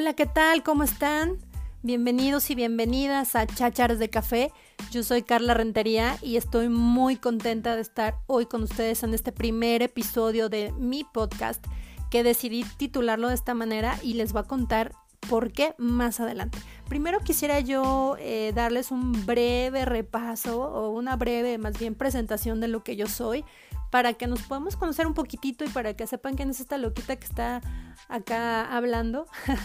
Hola, 0.00 0.14
¿qué 0.14 0.24
tal? 0.24 0.62
¿Cómo 0.62 0.82
están? 0.82 1.36
Bienvenidos 1.82 2.50
y 2.50 2.54
bienvenidas 2.54 3.36
a 3.36 3.46
Chácharas 3.46 3.98
de 3.98 4.08
Café. 4.08 4.50
Yo 4.90 5.02
soy 5.02 5.20
Carla 5.20 5.52
Rentería 5.52 6.16
y 6.22 6.38
estoy 6.38 6.70
muy 6.70 7.16
contenta 7.16 7.76
de 7.76 7.82
estar 7.82 8.16
hoy 8.26 8.46
con 8.46 8.62
ustedes 8.62 9.02
en 9.02 9.12
este 9.12 9.30
primer 9.30 9.82
episodio 9.82 10.48
de 10.48 10.72
mi 10.78 11.04
podcast 11.04 11.62
que 12.10 12.22
decidí 12.22 12.64
titularlo 12.78 13.28
de 13.28 13.34
esta 13.34 13.52
manera 13.52 13.98
y 14.02 14.14
les 14.14 14.32
voy 14.32 14.40
a 14.40 14.44
contar 14.44 14.92
por 15.28 15.52
qué 15.52 15.74
más 15.76 16.18
adelante. 16.18 16.56
Primero 16.88 17.20
quisiera 17.20 17.60
yo 17.60 18.16
eh, 18.18 18.52
darles 18.54 18.92
un 18.92 19.26
breve 19.26 19.84
repaso 19.84 20.62
o 20.62 20.88
una 20.88 21.16
breve 21.16 21.58
más 21.58 21.78
bien 21.78 21.94
presentación 21.94 22.58
de 22.62 22.68
lo 22.68 22.82
que 22.82 22.96
yo 22.96 23.06
soy 23.06 23.44
para 23.90 24.14
que 24.14 24.26
nos 24.26 24.42
podamos 24.42 24.76
conocer 24.76 25.06
un 25.06 25.14
poquitito 25.14 25.64
y 25.64 25.68
para 25.68 25.94
que 25.94 26.06
sepan 26.06 26.36
quién 26.36 26.50
es 26.50 26.60
esta 26.60 26.78
loquita 26.78 27.16
que 27.16 27.26
está 27.26 27.60
acá 28.08 28.64
hablando. 28.74 29.26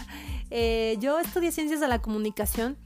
Eh, 0.50 0.96
yo 1.00 1.18
estudié 1.18 1.50
ciencias 1.50 1.80
de 1.80 1.88
la 1.88 2.00
comunicación, 2.00 2.76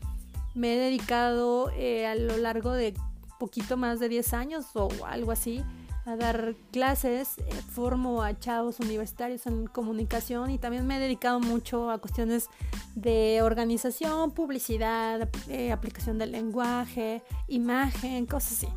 me 0.55 0.73
he 0.73 0.79
dedicado 0.79 1.71
eh, 1.77 2.07
a 2.07 2.15
lo 2.15 2.39
largo 2.39 2.73
de 2.73 2.95
poquito 3.39 3.77
más 3.77 4.01
de 4.01 4.09
10 4.09 4.33
años 4.33 4.65
o 4.73 4.89
algo 5.05 5.31
así 5.31 5.63
a 6.07 6.17
dar 6.17 6.55
clases, 6.73 7.37
eh, 7.37 7.53
formo 7.71 8.23
a 8.23 8.39
chavos 8.39 8.81
universitarios 8.81 9.47
en 9.47 9.67
comunicación 9.67 10.51
y 10.51 10.59
también 10.59 10.87
me 10.87 10.97
he 10.97 11.01
dedicado 11.01 11.39
mucho 11.39 11.91
a 11.91 11.99
cuestiones 11.99 12.49
de 12.95 13.43
organización, 13.43 14.31
publicidad, 14.31 15.29
aplicación 15.71 16.17
del 16.17 16.33
lenguaje, 16.33 17.23
imagen, 17.47 18.25
cosas 18.25 18.53
así. 18.53 18.69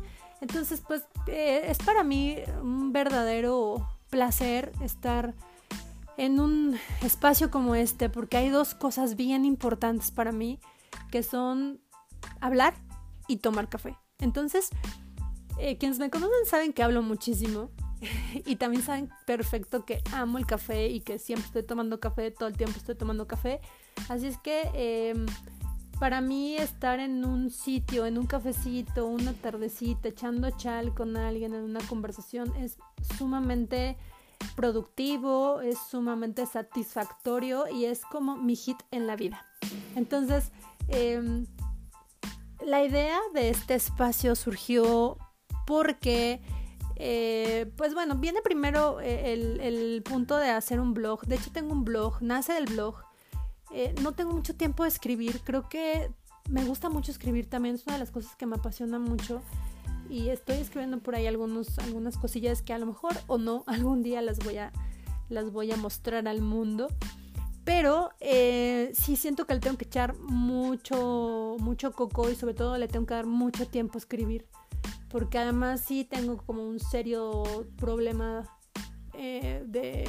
Entonces, 0.44 0.82
pues 0.86 1.06
eh, 1.26 1.62
es 1.68 1.78
para 1.78 2.04
mí 2.04 2.36
un 2.60 2.92
verdadero 2.92 3.88
placer 4.10 4.72
estar 4.82 5.34
en 6.18 6.38
un 6.38 6.78
espacio 7.00 7.50
como 7.50 7.74
este, 7.74 8.10
porque 8.10 8.36
hay 8.36 8.50
dos 8.50 8.74
cosas 8.74 9.16
bien 9.16 9.46
importantes 9.46 10.10
para 10.10 10.32
mí, 10.32 10.60
que 11.10 11.22
son 11.22 11.80
hablar 12.42 12.74
y 13.26 13.38
tomar 13.38 13.70
café. 13.70 13.96
Entonces, 14.18 14.68
eh, 15.58 15.78
quienes 15.78 15.98
me 15.98 16.10
conocen 16.10 16.44
saben 16.44 16.74
que 16.74 16.82
hablo 16.82 17.00
muchísimo 17.00 17.70
y 18.44 18.56
también 18.56 18.82
saben 18.82 19.08
perfecto 19.24 19.86
que 19.86 20.02
amo 20.12 20.36
el 20.36 20.44
café 20.44 20.88
y 20.88 21.00
que 21.00 21.18
siempre 21.18 21.46
estoy 21.46 21.62
tomando 21.62 22.00
café, 22.00 22.30
todo 22.32 22.50
el 22.50 22.56
tiempo 22.58 22.76
estoy 22.76 22.96
tomando 22.96 23.26
café. 23.26 23.62
Así 24.10 24.26
es 24.26 24.36
que... 24.36 24.68
Em, 24.74 25.24
para 25.98 26.20
mí 26.20 26.56
estar 26.56 26.98
en 26.98 27.24
un 27.24 27.50
sitio, 27.50 28.06
en 28.06 28.18
un 28.18 28.26
cafecito, 28.26 29.06
una 29.06 29.32
tardecita, 29.32 30.08
echando 30.08 30.50
chal 30.50 30.94
con 30.94 31.16
alguien 31.16 31.54
en 31.54 31.62
una 31.62 31.80
conversación 31.80 32.54
es 32.56 32.78
sumamente 33.16 33.96
productivo, 34.56 35.60
es 35.60 35.78
sumamente 35.78 36.46
satisfactorio 36.46 37.68
y 37.68 37.86
es 37.86 38.02
como 38.04 38.36
mi 38.36 38.56
hit 38.56 38.76
en 38.90 39.06
la 39.06 39.16
vida. 39.16 39.46
Entonces, 39.96 40.50
em, 40.88 41.46
la 42.64 42.84
idea 42.84 43.18
de 43.32 43.50
este 43.50 43.74
espacio 43.74 44.34
surgió 44.34 45.18
porque, 45.66 46.42
eh, 46.96 47.70
pues 47.76 47.94
bueno, 47.94 48.16
viene 48.16 48.42
primero 48.42 49.00
eh, 49.00 49.32
el, 49.32 49.60
el 49.60 50.02
punto 50.02 50.36
de 50.36 50.50
hacer 50.50 50.80
un 50.80 50.94
blog. 50.94 51.26
De 51.26 51.36
hecho, 51.36 51.50
tengo 51.52 51.72
un 51.72 51.84
blog, 51.84 52.20
nace 52.20 52.52
del 52.52 52.66
blog 52.66 53.03
eh, 53.74 53.94
no 54.02 54.12
tengo 54.12 54.32
mucho 54.32 54.54
tiempo 54.54 54.84
de 54.84 54.88
escribir, 54.88 55.40
creo 55.42 55.68
que 55.68 56.10
me 56.48 56.64
gusta 56.64 56.88
mucho 56.88 57.10
escribir 57.10 57.50
también, 57.50 57.74
es 57.74 57.84
una 57.86 57.94
de 57.94 58.00
las 58.00 58.10
cosas 58.10 58.36
que 58.36 58.46
me 58.46 58.54
apasiona 58.56 58.98
mucho 58.98 59.42
y 60.08 60.28
estoy 60.28 60.58
escribiendo 60.58 61.00
por 61.00 61.14
ahí 61.14 61.26
algunos, 61.26 61.78
algunas 61.78 62.16
cosillas 62.16 62.62
que 62.62 62.72
a 62.72 62.78
lo 62.78 62.86
mejor 62.86 63.14
o 63.26 63.38
no 63.38 63.64
algún 63.66 64.02
día 64.02 64.22
las 64.22 64.38
voy 64.38 64.58
a, 64.58 64.72
las 65.28 65.50
voy 65.50 65.72
a 65.72 65.76
mostrar 65.76 66.28
al 66.28 66.40
mundo. 66.40 66.88
Pero 67.64 68.10
eh, 68.20 68.92
sí 68.94 69.16
siento 69.16 69.46
que 69.46 69.54
le 69.54 69.60
tengo 69.60 69.78
que 69.78 69.86
echar 69.86 70.14
mucho, 70.18 71.56
mucho 71.58 71.92
coco 71.92 72.30
y 72.30 72.36
sobre 72.36 72.52
todo 72.52 72.76
le 72.76 72.88
tengo 72.88 73.06
que 73.06 73.14
dar 73.14 73.24
mucho 73.24 73.66
tiempo 73.66 73.96
a 73.96 73.98
escribir. 73.98 74.46
Porque 75.08 75.38
además 75.38 75.80
sí 75.80 76.04
tengo 76.04 76.36
como 76.36 76.62
un 76.62 76.78
serio 76.78 77.66
problema 77.78 78.44
eh, 79.14 79.64
de 79.66 80.04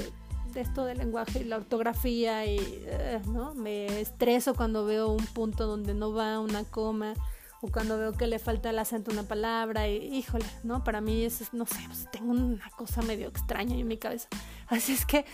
esto 0.62 0.86
del 0.86 0.98
lenguaje 0.98 1.40
y 1.40 1.44
la 1.44 1.58
ortografía 1.58 2.46
y 2.46 2.58
eh, 2.86 3.22
¿no? 3.28 3.54
me 3.56 4.02
estreso 4.02 4.54
cuando 4.56 4.86
veo 4.86 5.10
un 5.10 5.26
punto 5.26 5.68
donde 5.68 5.94
no 5.94 6.14
va 6.14 6.40
una 6.40 6.64
coma 6.64 7.14
o 7.62 7.68
cuando 7.70 7.98
veo 7.98 8.14
que 8.14 8.28
le 8.28 8.40
falta 8.40 8.70
el 8.70 8.80
acento 8.80 9.12
a 9.12 9.14
una 9.14 9.24
palabra 9.24 9.88
y 9.88 10.14
híjole, 10.14 10.46
¿no? 10.64 10.84
Para 10.84 11.02
mí 11.02 11.24
es, 11.24 11.54
no 11.54 11.66
sé, 11.66 11.80
pues, 11.88 12.08
tengo 12.12 12.32
una 12.32 12.70
cosa 12.78 13.02
medio 13.02 13.28
extraña 13.28 13.76
en 13.76 13.88
mi 13.88 13.98
cabeza. 13.98 14.28
Así 14.68 14.94
es 14.94 15.06
que 15.06 15.26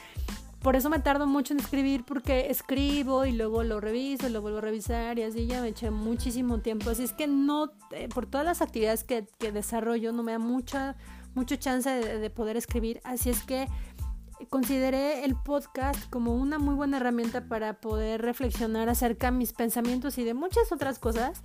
por 0.61 0.75
eso 0.75 0.89
me 0.91 0.99
tardo 0.99 1.25
mucho 1.25 1.53
en 1.53 1.59
escribir 1.59 2.03
porque 2.05 2.51
escribo 2.51 3.25
y 3.25 3.31
luego 3.31 3.63
lo 3.63 3.79
reviso, 3.79 4.29
lo 4.29 4.41
vuelvo 4.41 4.59
a 4.59 4.61
revisar 4.61 5.17
y 5.17 5.23
así 5.23 5.47
ya 5.47 5.61
me 5.61 5.69
eché 5.69 5.89
muchísimo 5.89 6.59
tiempo. 6.59 6.91
Así 6.91 7.03
es 7.03 7.13
que 7.13 7.25
no, 7.25 7.71
eh, 7.91 8.07
por 8.13 8.27
todas 8.27 8.45
las 8.45 8.61
actividades 8.61 9.03
que, 9.03 9.25
que, 9.39 9.51
desarrollo, 9.51 10.11
no 10.11 10.21
me 10.21 10.33
da 10.33 10.39
mucha, 10.39 10.95
mucho 11.33 11.55
chance 11.55 11.89
de, 11.89 12.19
de 12.19 12.29
poder 12.29 12.57
escribir. 12.57 13.01
Así 13.03 13.31
es 13.31 13.41
que 13.43 13.67
consideré 14.49 15.23
el 15.25 15.35
podcast 15.35 16.09
como 16.09 16.35
una 16.35 16.59
muy 16.59 16.75
buena 16.75 16.97
herramienta 16.97 17.45
para 17.45 17.73
poder 17.73 18.21
reflexionar 18.21 18.89
acerca 18.89 19.31
de 19.31 19.37
mis 19.37 19.53
pensamientos 19.53 20.17
y 20.17 20.23
de 20.23 20.33
muchas 20.33 20.71
otras 20.71 20.99
cosas, 20.99 21.43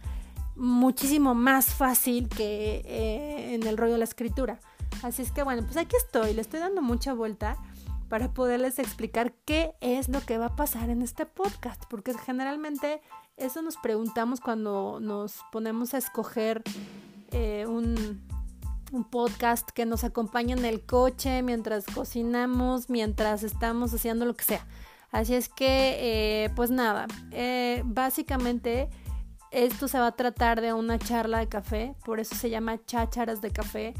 muchísimo 0.55 1.35
más 1.35 1.67
fácil 1.75 2.29
que 2.29 2.83
eh, 2.85 3.55
en 3.55 3.67
el 3.67 3.77
rollo 3.77 3.93
de 3.93 3.99
la 3.99 4.05
escritura. 4.05 4.59
Así 5.03 5.23
es 5.23 5.33
que 5.33 5.43
bueno, 5.43 5.63
pues 5.63 5.77
aquí 5.77 5.97
estoy, 5.97 6.33
le 6.33 6.41
estoy 6.41 6.61
dando 6.61 6.83
mucha 6.83 7.13
vuelta 7.13 7.57
para 8.09 8.33
poderles 8.33 8.79
explicar 8.79 9.35
qué 9.45 9.75
es 9.81 10.09
lo 10.09 10.21
que 10.21 10.39
va 10.39 10.47
a 10.47 10.57
pasar 10.57 10.91
en 10.91 11.03
este 11.03 11.27
podcast, 11.27 11.83
porque 11.91 12.15
generalmente 12.15 13.01
eso 13.37 13.63
nos 13.63 13.77
preguntamos 13.77 14.41
cuando 14.41 14.99
nos 15.01 15.41
ponemos 15.53 15.93
a 15.95 15.99
escoger 15.99 16.63
eh, 17.33 17.67
un, 17.67 18.26
un 18.93 19.05
podcast 19.05 19.71
que 19.71 19.87
nos 19.87 20.05
acompaña 20.05 20.57
en 20.57 20.65
el 20.65 20.85
coche, 20.85 21.43
mientras 21.43 21.87
cocinamos, 21.87 22.91
mientras 22.91 23.43
estamos 23.43 23.93
haciendo 23.93 24.25
lo 24.25 24.35
que 24.35 24.45
sea. 24.45 24.67
Así 25.11 25.35
es 25.35 25.49
que, 25.49 26.45
eh, 26.45 26.51
pues 26.57 26.71
nada, 26.71 27.07
eh, 27.31 27.83
básicamente 27.85 28.89
esto 29.51 29.89
se 29.89 29.99
va 29.99 30.09
a 30.09 30.13
tratar 30.13 30.61
de 30.61 30.73
una 30.73 30.99
charla 30.99 31.39
de 31.39 31.49
café, 31.49 31.95
por 32.05 32.21
eso 32.21 32.35
se 32.35 32.51
llama 32.51 32.79
chácharas 32.85 33.41
de 33.41 33.51
café, 33.51 33.95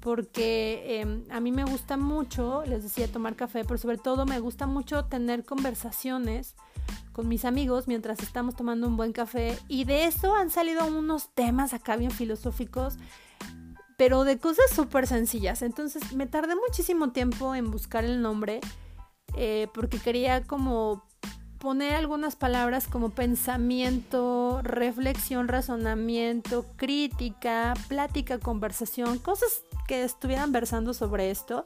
porque 0.00 1.00
em, 1.00 1.24
a 1.30 1.40
mí 1.40 1.52
me 1.52 1.64
gusta 1.64 1.96
mucho, 1.96 2.64
les 2.66 2.82
decía, 2.82 3.10
tomar 3.10 3.36
café, 3.36 3.64
pero 3.64 3.78
sobre 3.78 3.98
todo 3.98 4.26
me 4.26 4.40
gusta 4.40 4.66
mucho 4.66 5.04
tener 5.04 5.44
conversaciones 5.44 6.56
con 7.12 7.28
mis 7.28 7.44
amigos 7.44 7.86
mientras 7.86 8.20
estamos 8.20 8.56
tomando 8.56 8.86
un 8.86 8.96
buen 8.96 9.12
café 9.12 9.58
y 9.68 9.84
de 9.84 10.06
eso 10.06 10.34
han 10.34 10.50
salido 10.50 10.86
unos 10.86 11.28
temas 11.34 11.74
acá 11.74 11.96
bien 11.96 12.10
filosóficos 12.10 12.98
pero 14.00 14.24
de 14.24 14.38
cosas 14.38 14.64
súper 14.74 15.06
sencillas. 15.06 15.60
Entonces 15.60 16.14
me 16.14 16.26
tardé 16.26 16.54
muchísimo 16.56 17.10
tiempo 17.10 17.54
en 17.54 17.70
buscar 17.70 18.02
el 18.02 18.22
nombre 18.22 18.60
eh, 19.36 19.68
porque 19.74 19.98
quería 19.98 20.42
como 20.42 21.04
poner 21.58 21.92
algunas 21.92 22.34
palabras 22.34 22.88
como 22.88 23.10
pensamiento, 23.10 24.62
reflexión, 24.62 25.48
razonamiento, 25.48 26.64
crítica, 26.76 27.74
plática, 27.88 28.38
conversación, 28.38 29.18
cosas 29.18 29.64
que 29.86 30.02
estuvieran 30.02 30.50
versando 30.50 30.94
sobre 30.94 31.30
esto 31.30 31.62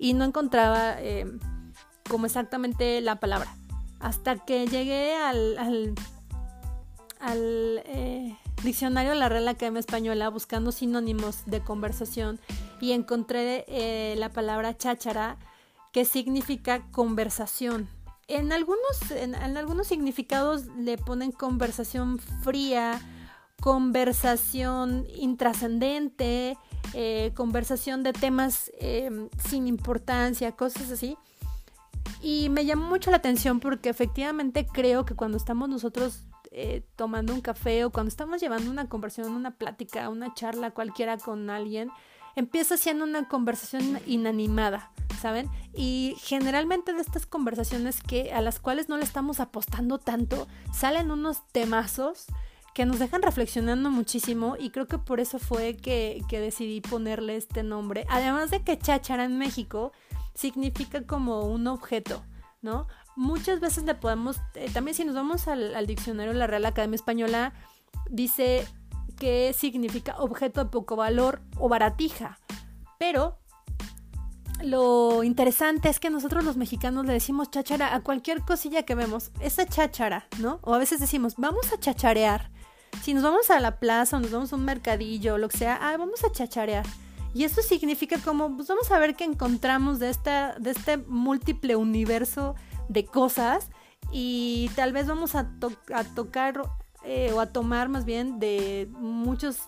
y 0.00 0.14
no 0.14 0.24
encontraba 0.24 1.00
eh, 1.00 1.26
como 2.10 2.26
exactamente 2.26 3.00
la 3.02 3.20
palabra. 3.20 3.54
Hasta 4.00 4.34
que 4.44 4.66
llegué 4.66 5.14
al, 5.14 5.56
al, 7.20 7.82
eh, 7.84 8.36
Diccionario 8.64 9.10
de 9.10 9.16
la 9.16 9.28
Real 9.28 9.46
Academia 9.46 9.78
Española 9.78 10.28
buscando 10.30 10.72
sinónimos 10.72 11.44
de 11.46 11.60
conversación 11.60 12.40
y 12.80 12.90
encontré 12.90 13.64
eh, 13.68 14.16
la 14.18 14.30
palabra 14.30 14.76
cháchara 14.76 15.36
que 15.92 16.04
significa 16.04 16.82
conversación. 16.90 17.88
En 18.26 18.52
algunos, 18.52 19.10
en, 19.12 19.34
algunos 19.34 19.86
significados 19.86 20.66
le 20.76 20.98
ponen 20.98 21.30
conversación 21.30 22.18
fría, 22.18 23.00
conversación 23.60 25.06
intrascendente, 25.14 26.58
eh, 26.94 27.30
conversación 27.36 28.02
de 28.02 28.12
temas 28.12 28.72
em, 28.80 29.28
sin 29.38 29.68
importancia, 29.68 30.52
cosas 30.52 30.90
así. 30.90 31.16
Y 32.20 32.48
me 32.48 32.64
llamó 32.64 32.88
mucho 32.88 33.12
la 33.12 33.18
atención 33.18 33.60
porque 33.60 33.88
efectivamente 33.88 34.66
creo 34.66 35.04
que 35.04 35.14
cuando 35.14 35.36
estamos 35.36 35.68
nosotros 35.68 36.24
eh, 36.60 36.82
tomando 36.96 37.32
un 37.32 37.40
café 37.40 37.84
o 37.84 37.90
cuando 37.90 38.08
estamos 38.08 38.40
llevando 38.40 38.68
una 38.68 38.88
conversación, 38.88 39.32
una 39.32 39.52
plática, 39.52 40.08
una 40.08 40.34
charla 40.34 40.72
cualquiera 40.72 41.16
con 41.16 41.50
alguien, 41.50 41.88
empieza 42.34 42.76
siendo 42.76 43.04
una 43.04 43.28
conversación 43.28 44.00
inanimada, 44.06 44.90
¿saben? 45.20 45.48
Y 45.72 46.16
generalmente 46.18 46.92
de 46.92 47.00
estas 47.00 47.26
conversaciones 47.26 48.00
que 48.02 48.32
a 48.32 48.40
las 48.40 48.58
cuales 48.58 48.88
no 48.88 48.96
le 48.96 49.04
estamos 49.04 49.38
apostando 49.38 49.98
tanto, 49.98 50.48
salen 50.72 51.12
unos 51.12 51.46
temazos 51.52 52.26
que 52.74 52.86
nos 52.86 52.98
dejan 52.98 53.22
reflexionando 53.22 53.90
muchísimo 53.90 54.56
y 54.58 54.70
creo 54.70 54.88
que 54.88 54.98
por 54.98 55.20
eso 55.20 55.38
fue 55.38 55.76
que, 55.76 56.22
que 56.28 56.40
decidí 56.40 56.80
ponerle 56.80 57.36
este 57.36 57.62
nombre. 57.62 58.04
Además 58.08 58.50
de 58.50 58.64
que 58.64 58.78
cháchara 58.78 59.24
en 59.24 59.38
México 59.38 59.92
significa 60.34 61.06
como 61.06 61.42
un 61.42 61.68
objeto, 61.68 62.24
¿no? 62.62 62.88
Muchas 63.18 63.58
veces 63.58 63.84
le 63.84 63.94
podemos, 63.96 64.40
eh, 64.54 64.70
también 64.72 64.94
si 64.94 65.04
nos 65.04 65.16
vamos 65.16 65.48
al, 65.48 65.86
diccionario 65.86 66.32
de 66.32 66.38
la 66.38 66.46
Real 66.46 66.64
Academia 66.64 66.94
Española, 66.94 67.52
dice 68.08 68.64
que 69.18 69.52
significa 69.52 70.16
objeto 70.18 70.64
de 70.64 70.70
poco 70.70 70.94
valor 70.94 71.42
o 71.58 71.68
baratija. 71.68 72.38
Pero 72.96 73.36
lo 74.62 75.24
interesante 75.24 75.88
es 75.88 75.98
que 75.98 76.10
nosotros 76.10 76.44
los 76.44 76.56
mexicanos 76.56 77.06
le 77.06 77.12
decimos 77.12 77.50
cháchara 77.50 77.92
a 77.92 78.02
cualquier 78.02 78.42
cosilla 78.42 78.84
que 78.84 78.94
vemos. 78.94 79.32
Esa 79.40 79.66
cháchara, 79.66 80.28
¿no? 80.38 80.60
O 80.62 80.74
a 80.74 80.78
veces 80.78 81.00
decimos, 81.00 81.34
vamos 81.36 81.72
a 81.72 81.80
chacharear. 81.80 82.52
Si 83.02 83.14
nos 83.14 83.24
vamos 83.24 83.50
a 83.50 83.58
la 83.58 83.80
plaza 83.80 84.16
o 84.16 84.20
nos 84.20 84.30
vamos 84.30 84.52
a 84.52 84.56
un 84.56 84.64
mercadillo 84.64 85.34
o 85.34 85.38
lo 85.38 85.48
que 85.48 85.58
sea, 85.58 85.78
vamos 85.98 86.22
a 86.22 86.30
chacharear. 86.30 86.86
Y 87.34 87.42
eso 87.42 87.62
significa 87.62 88.18
como, 88.18 88.54
pues 88.56 88.68
vamos 88.68 88.90
a 88.92 88.98
ver 88.98 89.16
qué 89.16 89.24
encontramos 89.24 89.98
de, 89.98 90.08
esta, 90.08 90.56
de 90.58 90.70
este 90.70 90.98
múltiple 90.98 91.74
universo 91.74 92.54
de 92.88 93.04
cosas 93.04 93.70
y 94.10 94.70
tal 94.74 94.92
vez 94.92 95.06
vamos 95.06 95.34
a, 95.34 95.48
tocar 96.14 96.62
eh, 97.04 97.32
o 97.32 97.40
a 97.40 97.46
tomar 97.46 97.88
más 97.88 98.04
bien 98.04 98.38
de 98.38 98.88
muchos 98.92 99.60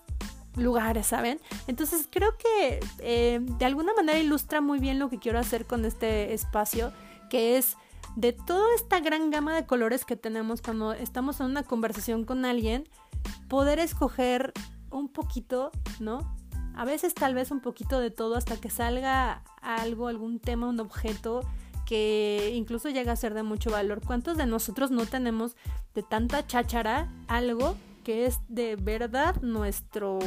lugares, 0.56 1.06
¿saben? 1.06 1.40
Entonces 1.66 2.08
creo 2.10 2.36
que 2.36 2.80
eh, 2.98 3.40
de 3.42 3.64
alguna 3.64 3.92
manera 3.94 4.18
ilustra 4.18 4.60
muy 4.60 4.78
bien 4.78 4.98
lo 4.98 5.08
que 5.10 5.18
quiero 5.18 5.38
hacer 5.38 5.66
con 5.66 5.84
este 5.84 6.32
espacio, 6.32 6.92
que 7.28 7.56
es 7.56 7.76
de 8.16 8.32
toda 8.32 8.74
esta 8.74 9.00
gran 9.00 9.30
gama 9.30 9.54
de 9.54 9.66
colores 9.66 10.04
que 10.04 10.16
tenemos 10.16 10.62
cuando 10.62 10.92
estamos 10.92 11.40
en 11.40 11.46
una 11.46 11.62
conversación 11.62 12.24
con 12.24 12.44
alguien, 12.44 12.88
poder 13.48 13.78
escoger 13.78 14.52
un 14.90 15.08
poquito, 15.08 15.70
¿no? 16.00 16.34
A 16.74 16.84
veces 16.84 17.14
tal 17.14 17.34
vez 17.34 17.50
un 17.50 17.60
poquito 17.60 18.00
de 18.00 18.10
todo 18.10 18.36
hasta 18.36 18.56
que 18.56 18.70
salga 18.70 19.42
algo, 19.60 20.08
algún 20.08 20.40
tema, 20.40 20.68
un 20.68 20.80
objeto 20.80 21.42
que 21.90 22.52
incluso 22.54 22.88
llega 22.88 23.10
a 23.10 23.16
ser 23.16 23.34
de 23.34 23.42
mucho 23.42 23.68
valor. 23.68 24.00
¿Cuántos 24.06 24.36
de 24.36 24.46
nosotros 24.46 24.92
no 24.92 25.06
tenemos 25.06 25.56
de 25.92 26.04
tanta 26.04 26.46
cháchara 26.46 27.12
algo 27.26 27.74
que 28.04 28.26
es 28.26 28.38
de 28.48 28.76
verdad 28.76 29.34
nuestro 29.42 30.20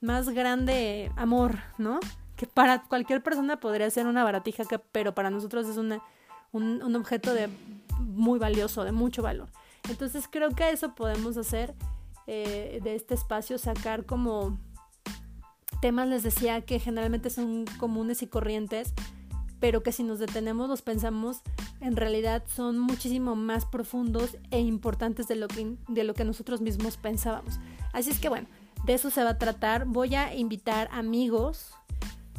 más 0.00 0.28
grande 0.28 1.10
amor, 1.16 1.58
¿no? 1.78 1.98
Que 2.36 2.46
para 2.46 2.84
cualquier 2.84 3.24
persona 3.24 3.58
podría 3.58 3.90
ser 3.90 4.06
una 4.06 4.22
baratija, 4.22 4.64
que, 4.66 4.78
pero 4.78 5.12
para 5.12 5.30
nosotros 5.30 5.66
es 5.66 5.78
un, 5.78 6.00
un, 6.52 6.94
objeto 6.94 7.34
de 7.34 7.48
muy 7.98 8.38
valioso, 8.38 8.84
de 8.84 8.92
mucho 8.92 9.20
valor. 9.20 9.48
Entonces 9.88 10.28
creo 10.30 10.50
que 10.50 10.70
eso 10.70 10.94
podemos 10.94 11.36
hacer 11.36 11.74
eh, 12.28 12.78
de 12.84 12.94
este 12.94 13.14
espacio, 13.14 13.58
sacar 13.58 14.06
como 14.06 14.60
temas, 15.82 16.06
les 16.06 16.22
decía, 16.22 16.60
que 16.60 16.78
generalmente 16.78 17.30
son 17.30 17.64
comunes 17.80 18.22
y 18.22 18.28
corrientes, 18.28 18.94
pero 19.60 19.82
que 19.82 19.92
si 19.92 20.02
nos 20.02 20.18
detenemos 20.18 20.68
los 20.68 20.82
pensamos, 20.82 21.42
en 21.80 21.96
realidad 21.96 22.42
son 22.46 22.78
muchísimo 22.78 23.36
más 23.36 23.66
profundos 23.66 24.36
e 24.50 24.58
importantes 24.58 25.28
de 25.28 25.36
lo 25.36 25.48
que, 25.48 25.76
de 25.88 26.04
lo 26.04 26.14
que 26.14 26.24
nosotros 26.24 26.60
mismos 26.60 26.96
pensábamos. 26.96 27.60
Así 27.92 28.10
es 28.10 28.18
que 28.18 28.28
bueno, 28.28 28.48
de 28.84 28.94
eso 28.94 29.10
se 29.10 29.22
va 29.22 29.30
a 29.30 29.38
tratar. 29.38 29.84
Voy 29.84 30.14
a 30.14 30.34
invitar 30.34 30.88
amigos. 30.92 31.74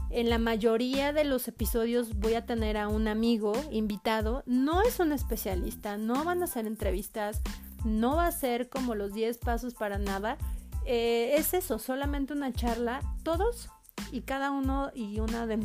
En 0.09 0.29
la 0.29 0.39
mayoría 0.39 1.13
de 1.13 1.23
los 1.23 1.47
episodios 1.47 2.17
voy 2.17 2.33
a 2.33 2.45
tener 2.45 2.75
a 2.75 2.89
un 2.89 3.07
amigo 3.07 3.53
invitado. 3.71 4.43
No 4.45 4.81
es 4.81 4.99
un 4.99 5.13
especialista, 5.13 5.97
no 5.97 6.25
van 6.25 6.43
a 6.43 6.47
ser 6.47 6.65
entrevistas, 6.67 7.41
no 7.85 8.17
va 8.17 8.27
a 8.27 8.31
ser 8.31 8.67
como 8.69 8.95
los 8.95 9.13
10 9.13 9.37
pasos 9.37 9.73
para 9.73 9.99
nada. 9.99 10.37
Eh, 10.85 11.35
es 11.37 11.53
eso, 11.53 11.79
solamente 11.79 12.33
una 12.33 12.51
charla. 12.51 13.01
Todos 13.23 13.69
y 14.11 14.21
cada 14.21 14.51
uno 14.51 14.91
y 14.93 15.19
una 15.19 15.45
de 15.45 15.59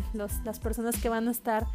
las 0.44 0.60
personas 0.60 0.96
que 1.00 1.08
van 1.08 1.28
a 1.28 1.30
estar 1.30 1.66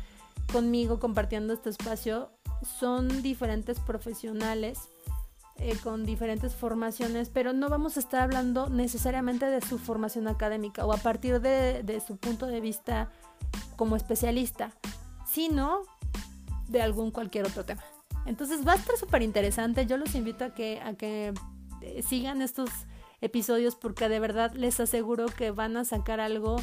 conmigo 0.52 1.00
compartiendo 1.00 1.54
este 1.54 1.70
espacio 1.70 2.32
son 2.80 3.22
diferentes 3.22 3.80
profesionales 3.80 4.80
eh, 5.58 5.78
con 5.84 6.06
diferentes 6.06 6.56
formaciones, 6.56 7.30
pero 7.30 7.54
no 7.54 7.70
vamos 7.70 7.98
a 7.98 8.00
estar 8.00 8.22
hablando 8.22 8.70
necesariamente 8.70 9.46
de 9.46 9.62
su 9.62 9.78
formación 9.78 10.28
académica 10.28 10.86
o 10.86 10.94
a 10.94 10.98
partir 10.98 11.40
de, 11.42 11.84
de 11.84 12.00
su 12.00 12.18
punto 12.18 12.48
de 12.48 12.62
vista 12.62 13.10
como 13.76 13.96
especialista, 13.96 14.72
sino 15.28 15.84
de 16.68 16.82
algún 16.82 17.12
cualquier 17.12 17.46
otro 17.46 17.64
tema. 17.64 17.84
Entonces 18.26 18.66
va 18.66 18.74
a 18.74 18.76
estar 18.76 18.98
súper 18.98 19.22
interesante. 19.22 19.86
Yo 19.86 19.98
los 19.98 20.16
invito 20.16 20.46
a 20.46 20.54
que, 20.54 20.80
a 20.82 20.94
que 20.94 21.34
eh, 21.82 22.04
sigan 22.04 22.42
estos 22.42 22.70
episodios 23.22 23.76
porque 23.76 24.10
de 24.10 24.20
verdad 24.20 24.54
les 24.54 24.80
aseguro 24.80 25.28
que 25.28 25.52
van 25.52 25.78
a 25.78 25.86
sacar 25.86 26.20
algo 26.20 26.58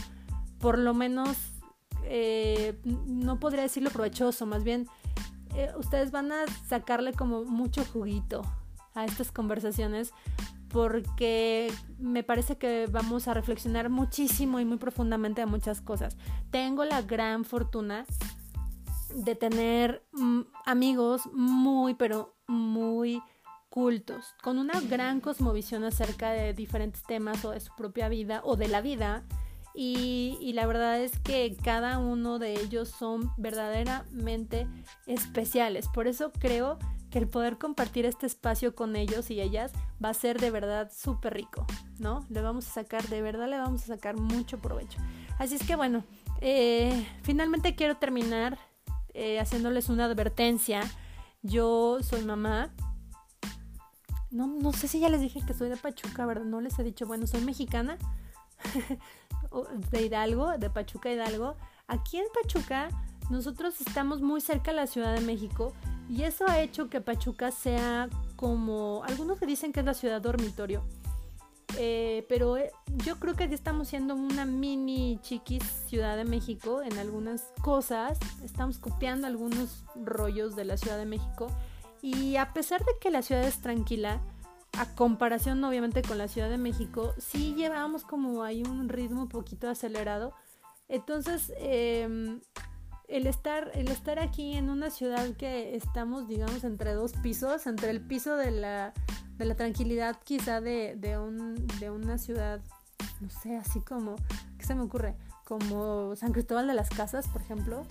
por 0.58 0.78
lo 0.78 0.92
menos, 0.92 1.36
eh, 2.04 2.78
no 2.84 3.38
podría 3.38 3.62
decirlo 3.62 3.90
provechoso, 3.90 4.44
más 4.44 4.64
bien 4.64 4.88
eh, 5.54 5.70
ustedes 5.78 6.10
van 6.10 6.32
a 6.32 6.46
sacarle 6.68 7.12
como 7.12 7.44
mucho 7.44 7.84
juguito 7.84 8.42
a 8.94 9.04
estas 9.04 9.30
conversaciones 9.32 10.12
porque 10.68 11.72
me 11.98 12.22
parece 12.22 12.58
que 12.58 12.86
vamos 12.90 13.26
a 13.28 13.34
reflexionar 13.34 13.88
muchísimo 13.88 14.60
y 14.60 14.64
muy 14.64 14.76
profundamente 14.76 15.40
de 15.40 15.46
muchas 15.46 15.80
cosas. 15.80 16.16
Tengo 16.50 16.84
la 16.84 17.02
gran 17.02 17.44
fortuna 17.44 18.04
de 19.14 19.34
tener 19.34 20.04
mm, 20.12 20.40
amigos 20.66 21.22
muy, 21.32 21.94
pero 21.94 22.36
muy 22.46 23.22
cultos, 23.68 24.34
con 24.42 24.58
una 24.58 24.80
gran 24.80 25.20
cosmovisión 25.20 25.84
acerca 25.84 26.30
de 26.30 26.54
diferentes 26.54 27.02
temas 27.02 27.44
o 27.44 27.50
de 27.50 27.60
su 27.60 27.74
propia 27.76 28.08
vida 28.08 28.40
o 28.44 28.56
de 28.56 28.68
la 28.68 28.80
vida. 28.80 29.24
Y, 29.74 30.52
la 30.54 30.66
verdad 30.66 31.00
es 31.00 31.18
que 31.20 31.56
cada 31.62 31.98
uno 31.98 32.40
de 32.40 32.54
ellos 32.54 32.88
son 32.88 33.30
verdaderamente 33.36 34.66
especiales. 35.06 35.86
Por 35.94 36.08
eso 36.08 36.32
creo 36.32 36.78
que 37.10 37.18
el 37.18 37.28
poder 37.28 37.58
compartir 37.58 38.04
este 38.04 38.26
espacio 38.26 38.74
con 38.74 38.96
ellos 38.96 39.30
y 39.30 39.40
ellas 39.40 39.72
va 40.02 40.08
a 40.08 40.14
ser 40.14 40.40
de 40.40 40.50
verdad 40.50 40.90
súper 40.92 41.34
rico, 41.34 41.64
¿no? 42.00 42.26
Le 42.28 42.42
vamos 42.42 42.66
a 42.66 42.72
sacar, 42.72 43.06
de 43.08 43.22
verdad 43.22 43.48
le 43.48 43.58
vamos 43.58 43.84
a 43.84 43.86
sacar 43.86 44.16
mucho 44.16 44.58
provecho. 44.58 44.98
Así 45.38 45.54
es 45.54 45.64
que 45.64 45.76
bueno, 45.76 46.02
eh, 46.40 47.06
finalmente 47.22 47.76
quiero 47.76 47.98
terminar 47.98 48.58
eh, 49.14 49.38
haciéndoles 49.38 49.88
una 49.88 50.06
advertencia. 50.06 50.80
Yo 51.42 51.98
soy 52.02 52.24
mamá 52.24 52.74
no, 54.30 54.46
no 54.46 54.72
sé 54.72 54.88
si 54.88 55.00
ya 55.00 55.08
les 55.08 55.20
dije 55.20 55.40
que 55.46 55.54
soy 55.54 55.68
de 55.68 55.76
Pachuca, 55.76 56.26
¿verdad? 56.26 56.44
No 56.44 56.60
les 56.60 56.78
he 56.78 56.84
dicho, 56.84 57.06
bueno, 57.06 57.26
soy 57.26 57.40
mexicana, 57.42 57.98
de 59.90 60.02
Hidalgo, 60.02 60.58
de 60.58 60.70
Pachuca 60.70 61.10
Hidalgo. 61.10 61.56
Aquí 61.86 62.18
en 62.18 62.26
Pachuca 62.34 62.88
nosotros 63.30 63.80
estamos 63.80 64.20
muy 64.20 64.40
cerca 64.40 64.70
de 64.70 64.76
la 64.76 64.86
Ciudad 64.86 65.14
de 65.14 65.20
México 65.20 65.72
y 66.08 66.22
eso 66.22 66.46
ha 66.48 66.60
hecho 66.60 66.88
que 66.88 67.00
Pachuca 67.00 67.50
sea 67.50 68.08
como, 68.36 69.02
algunos 69.04 69.38
dicen 69.46 69.72
que 69.72 69.80
es 69.80 69.86
la 69.86 69.94
ciudad 69.94 70.22
dormitorio, 70.22 70.82
eh, 71.76 72.24
pero 72.28 72.56
eh, 72.56 72.70
yo 73.04 73.18
creo 73.18 73.34
que 73.34 73.44
aquí 73.44 73.54
estamos 73.54 73.88
siendo 73.88 74.14
una 74.14 74.46
mini 74.46 75.18
chiquis 75.22 75.62
Ciudad 75.86 76.16
de 76.16 76.24
México 76.24 76.82
en 76.82 76.96
algunas 76.98 77.52
cosas, 77.62 78.18
estamos 78.42 78.78
copiando 78.78 79.26
algunos 79.26 79.84
rollos 79.96 80.56
de 80.56 80.64
la 80.64 80.76
Ciudad 80.76 80.96
de 80.96 81.06
México 81.06 81.48
y 82.02 82.36
a 82.36 82.52
pesar 82.52 82.80
de 82.84 82.92
que 83.00 83.10
la 83.10 83.22
ciudad 83.22 83.44
es 83.44 83.60
tranquila, 83.60 84.20
a 84.72 84.94
comparación 84.94 85.62
obviamente 85.64 86.02
con 86.02 86.18
la 86.18 86.28
Ciudad 86.28 86.48
de 86.48 86.58
México, 86.58 87.14
sí 87.18 87.54
llevamos 87.56 88.04
como 88.04 88.42
hay 88.42 88.62
un 88.62 88.88
ritmo 88.88 89.22
un 89.22 89.28
poquito 89.28 89.68
acelerado. 89.68 90.34
Entonces, 90.88 91.52
em, 91.58 92.40
el, 93.08 93.26
estar, 93.26 93.70
el 93.74 93.88
estar 93.88 94.18
aquí 94.18 94.54
en 94.54 94.70
una 94.70 94.90
ciudad 94.90 95.34
que 95.36 95.74
estamos, 95.74 96.28
digamos, 96.28 96.64
entre 96.64 96.94
dos 96.94 97.12
pisos, 97.14 97.66
entre 97.66 97.90
el 97.90 98.00
piso 98.00 98.36
de 98.36 98.50
la, 98.50 98.92
de 99.36 99.44
la 99.46 99.54
tranquilidad 99.54 100.16
quizá 100.22 100.60
de, 100.60 100.94
de, 100.96 101.18
un, 101.18 101.66
de 101.80 101.90
una 101.90 102.18
ciudad, 102.18 102.60
no 103.20 103.30
sé, 103.30 103.56
así 103.56 103.80
como, 103.80 104.16
¿qué 104.58 104.64
se 104.64 104.74
me 104.74 104.82
ocurre? 104.82 105.16
Como 105.44 106.14
San 106.14 106.32
Cristóbal 106.32 106.66
de 106.66 106.74
las 106.74 106.90
Casas, 106.90 107.26
por 107.28 107.40
ejemplo, 107.40 107.86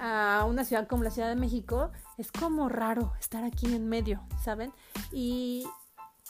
a 0.00 0.46
una 0.48 0.64
ciudad 0.64 0.88
como 0.88 1.04
la 1.04 1.10
Ciudad 1.10 1.28
de 1.28 1.36
México, 1.36 1.90
es 2.16 2.32
como 2.32 2.68
raro 2.68 3.12
estar 3.20 3.44
aquí 3.44 3.66
en 3.74 3.88
medio, 3.88 4.22
¿saben? 4.42 4.72
Y 5.12 5.66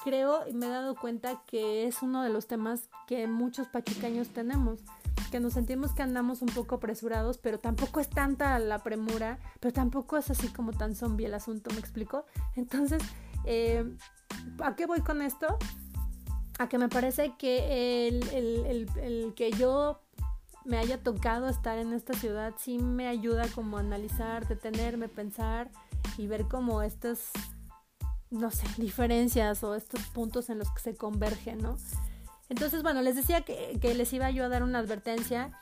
creo 0.02 0.46
y 0.48 0.54
me 0.54 0.66
he 0.66 0.68
dado 0.68 0.96
cuenta 0.96 1.42
que 1.46 1.86
es 1.86 2.02
uno 2.02 2.22
de 2.22 2.30
los 2.30 2.48
temas 2.48 2.88
que 3.06 3.28
muchos 3.28 3.68
pachucaños 3.68 4.30
tenemos, 4.30 4.80
que 5.30 5.38
nos 5.38 5.52
sentimos 5.52 5.92
que 5.92 6.02
andamos 6.02 6.42
un 6.42 6.48
poco 6.48 6.74
apresurados, 6.74 7.38
pero 7.38 7.58
tampoco 7.58 8.00
es 8.00 8.10
tanta 8.10 8.58
la 8.58 8.80
premura, 8.80 9.38
pero 9.60 9.72
tampoco 9.72 10.16
es 10.16 10.30
así 10.30 10.48
como 10.48 10.72
tan 10.72 10.96
zombie 10.96 11.26
el 11.26 11.34
asunto, 11.34 11.70
¿me 11.72 11.78
explico? 11.78 12.26
Entonces, 12.56 13.02
eh, 13.44 13.84
¿a 14.62 14.74
qué 14.74 14.86
voy 14.86 15.00
con 15.02 15.22
esto? 15.22 15.58
A 16.58 16.68
que 16.68 16.76
me 16.76 16.88
parece 16.88 17.36
que 17.38 18.08
el, 18.08 18.28
el, 18.30 18.90
el 19.00 19.34
que 19.34 19.52
yo 19.52 20.02
me 20.64 20.78
haya 20.78 21.02
tocado 21.02 21.48
estar 21.48 21.78
en 21.78 21.92
esta 21.92 22.14
ciudad 22.14 22.54
sí 22.58 22.78
me 22.78 23.08
ayuda 23.08 23.46
como 23.54 23.78
a 23.78 23.80
analizar, 23.80 24.46
detenerme, 24.46 25.08
pensar 25.08 25.70
y 26.18 26.26
ver 26.26 26.46
como 26.48 26.82
estas, 26.82 27.30
no 28.30 28.50
sé, 28.50 28.66
diferencias 28.76 29.62
o 29.64 29.74
estos 29.74 30.00
puntos 30.08 30.50
en 30.50 30.58
los 30.58 30.70
que 30.70 30.80
se 30.80 30.96
convergen, 30.96 31.58
¿no? 31.58 31.76
Entonces, 32.48 32.82
bueno, 32.82 33.00
les 33.02 33.14
decía 33.14 33.42
que, 33.42 33.78
les 33.80 34.12
iba 34.12 34.30
yo 34.30 34.44
a 34.44 34.48
dar 34.48 34.64
una 34.64 34.80
advertencia. 34.80 35.52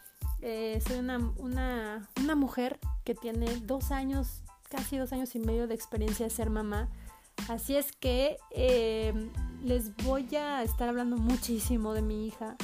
Eh, 0.40 0.80
soy 0.86 0.98
una, 0.98 1.18
una, 1.36 2.08
una 2.22 2.34
mujer 2.34 2.78
que 3.04 3.14
tiene 3.14 3.46
dos 3.60 3.90
años 3.90 4.42
casi 4.68 4.98
dos 4.98 5.12
años 5.12 5.34
y 5.34 5.38
medio 5.38 5.66
de 5.66 5.74
experiencia 5.74 6.26
de 6.26 6.30
ser 6.30 6.50
mamá. 6.50 6.88
Así 7.48 7.76
es 7.76 7.92
que 7.92 8.36
eh, 8.50 9.12
les 9.62 9.94
voy 9.96 10.34
a 10.36 10.62
estar 10.62 10.88
hablando 10.88 11.16
muchísimo 11.16 11.94
de 11.94 12.02
mi 12.02 12.26
hija. 12.26 12.56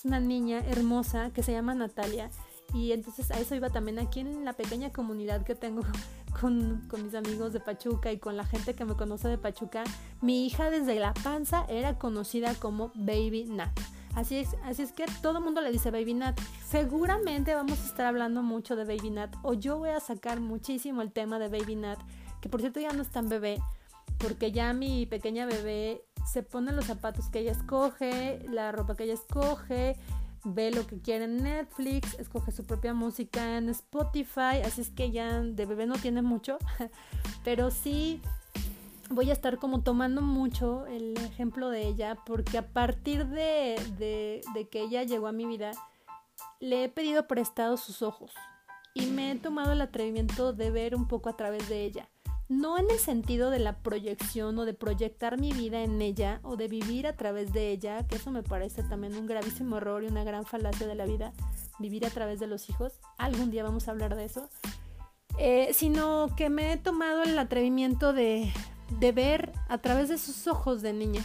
Es 0.00 0.06
una 0.06 0.18
niña 0.18 0.60
hermosa 0.60 1.28
que 1.28 1.42
se 1.42 1.52
llama 1.52 1.74
Natalia. 1.74 2.30
Y 2.72 2.92
entonces 2.92 3.30
a 3.30 3.38
eso 3.38 3.54
iba 3.54 3.68
también 3.68 3.98
aquí 3.98 4.20
en 4.20 4.46
la 4.46 4.54
pequeña 4.54 4.90
comunidad 4.90 5.44
que 5.44 5.54
tengo 5.54 5.82
con, 6.40 6.80
con, 6.88 7.04
mis 7.04 7.14
amigos 7.14 7.52
de 7.52 7.60
Pachuca 7.60 8.10
y 8.10 8.16
con 8.16 8.34
la 8.34 8.46
gente 8.46 8.74
que 8.74 8.86
me 8.86 8.94
conoce 8.94 9.28
de 9.28 9.36
Pachuca. 9.36 9.84
Mi 10.22 10.46
hija 10.46 10.70
desde 10.70 10.98
la 10.98 11.12
panza 11.12 11.66
era 11.68 11.98
conocida 11.98 12.54
como 12.54 12.92
Baby 12.94 13.44
Nat. 13.50 13.78
Así 14.14 14.36
es, 14.36 14.56
así 14.64 14.80
es 14.80 14.92
que 14.92 15.04
todo 15.20 15.36
el 15.36 15.44
mundo 15.44 15.60
le 15.60 15.70
dice 15.70 15.90
Baby 15.90 16.14
Nat. 16.14 16.40
Seguramente 16.66 17.54
vamos 17.54 17.78
a 17.78 17.84
estar 17.84 18.06
hablando 18.06 18.42
mucho 18.42 18.76
de 18.76 18.86
Baby 18.86 19.10
Nat. 19.10 19.36
O 19.42 19.52
yo 19.52 19.76
voy 19.76 19.90
a 19.90 20.00
sacar 20.00 20.40
muchísimo 20.40 21.02
el 21.02 21.12
tema 21.12 21.38
de 21.38 21.48
Baby 21.50 21.76
Nat. 21.76 21.98
Que 22.40 22.48
por 22.48 22.62
cierto 22.62 22.80
ya 22.80 22.94
no 22.94 23.02
es 23.02 23.10
tan 23.10 23.28
bebé. 23.28 23.60
Porque 24.18 24.52
ya 24.52 24.72
mi 24.72 25.06
pequeña 25.06 25.46
bebé 25.46 26.04
se 26.30 26.42
pone 26.42 26.72
los 26.72 26.86
zapatos 26.86 27.28
que 27.28 27.40
ella 27.40 27.52
escoge, 27.52 28.40
la 28.48 28.72
ropa 28.72 28.94
que 28.94 29.04
ella 29.04 29.14
escoge, 29.14 29.96
ve 30.44 30.70
lo 30.70 30.86
que 30.86 31.00
quiere 31.00 31.24
en 31.24 31.42
Netflix, 31.42 32.18
escoge 32.18 32.52
su 32.52 32.64
propia 32.64 32.94
música 32.94 33.58
en 33.58 33.68
Spotify. 33.70 34.62
Así 34.64 34.82
es 34.82 34.90
que 34.90 35.10
ya 35.10 35.40
de 35.40 35.66
bebé 35.66 35.86
no 35.86 35.96
tiene 35.96 36.22
mucho. 36.22 36.58
Pero 37.44 37.70
sí 37.70 38.20
voy 39.10 39.30
a 39.30 39.32
estar 39.32 39.58
como 39.58 39.82
tomando 39.82 40.22
mucho 40.22 40.86
el 40.86 41.16
ejemplo 41.18 41.68
de 41.68 41.86
ella 41.86 42.16
porque 42.24 42.58
a 42.58 42.68
partir 42.68 43.26
de, 43.26 43.76
de, 43.98 44.68
que 44.68 44.82
ella 44.82 45.02
llegó 45.02 45.26
a 45.26 45.32
mi 45.32 45.46
vida, 45.46 45.72
le 46.60 46.84
he 46.84 46.88
pedido 46.88 47.26
prestado 47.26 47.76
sus 47.76 48.02
ojos 48.02 48.32
y 48.94 49.06
me 49.06 49.32
he 49.32 49.36
tomado 49.36 49.72
el 49.72 49.80
atrevimiento 49.80 50.52
de 50.52 50.70
ver 50.70 50.94
un 50.94 51.08
poco 51.08 51.28
a 51.28 51.36
través 51.36 51.68
de 51.68 51.84
ella. 51.84 52.09
No 52.50 52.78
en 52.78 52.90
el 52.90 52.98
sentido 52.98 53.48
de 53.50 53.60
la 53.60 53.78
proyección 53.78 54.58
o 54.58 54.64
de 54.64 54.74
proyectar 54.74 55.38
mi 55.38 55.52
vida 55.52 55.84
en 55.84 56.02
ella 56.02 56.40
o 56.42 56.56
de 56.56 56.66
vivir 56.66 57.06
a 57.06 57.16
través 57.16 57.52
de 57.52 57.70
ella, 57.70 58.04
que 58.08 58.16
eso 58.16 58.32
me 58.32 58.42
parece 58.42 58.82
también 58.82 59.14
un 59.14 59.28
gravísimo 59.28 59.76
error 59.76 60.02
y 60.02 60.08
una 60.08 60.24
gran 60.24 60.44
falacia 60.44 60.88
de 60.88 60.96
la 60.96 61.06
vida, 61.06 61.32
vivir 61.78 62.04
a 62.04 62.10
través 62.10 62.40
de 62.40 62.48
los 62.48 62.68
hijos. 62.68 62.94
Algún 63.18 63.52
día 63.52 63.62
vamos 63.62 63.86
a 63.86 63.92
hablar 63.92 64.16
de 64.16 64.24
eso. 64.24 64.50
Eh, 65.38 65.70
sino 65.74 66.34
que 66.36 66.50
me 66.50 66.72
he 66.72 66.76
tomado 66.76 67.22
el 67.22 67.38
atrevimiento 67.38 68.12
de, 68.12 68.52
de 68.98 69.12
ver 69.12 69.52
a 69.68 69.78
través 69.78 70.08
de 70.08 70.18
sus 70.18 70.48
ojos 70.48 70.82
de 70.82 70.92
niña, 70.92 71.22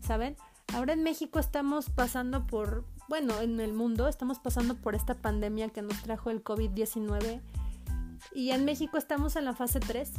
¿saben? 0.00 0.38
Ahora 0.72 0.94
en 0.94 1.02
México 1.02 1.38
estamos 1.38 1.90
pasando 1.90 2.46
por, 2.46 2.86
bueno, 3.10 3.42
en 3.42 3.60
el 3.60 3.74
mundo 3.74 4.08
estamos 4.08 4.38
pasando 4.38 4.74
por 4.74 4.94
esta 4.94 5.16
pandemia 5.16 5.68
que 5.68 5.82
nos 5.82 6.02
trajo 6.02 6.30
el 6.30 6.42
COVID-19 6.42 7.42
y 8.34 8.52
en 8.52 8.64
México 8.64 8.96
estamos 8.96 9.36
en 9.36 9.44
la 9.44 9.52
fase 9.52 9.80
3. 9.80 10.12